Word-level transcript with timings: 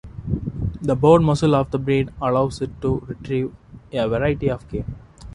The 0.81 0.95
broad 0.95 1.21
muzzle 1.21 1.53
of 1.53 1.69
the 1.69 1.77
breed 1.77 2.09
allows 2.19 2.59
it 2.59 2.71
to 2.81 3.01
retrieve 3.07 3.53
a 3.93 4.09
variety 4.09 4.47
of 4.49 4.67
game. 4.67 4.95